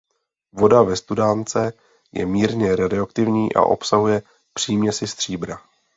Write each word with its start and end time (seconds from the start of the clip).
Voda 0.53 0.83
ve 0.83 0.95
studánce 0.95 1.73
je 2.11 2.25
mírně 2.25 2.75
radioaktivní 2.75 3.53
a 3.55 3.61
obsahuje 3.61 4.21
příměsi 4.53 5.07
stříbra. 5.07 5.61